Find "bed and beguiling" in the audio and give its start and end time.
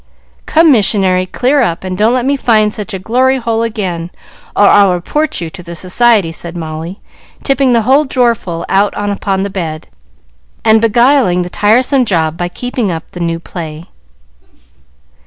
9.51-11.43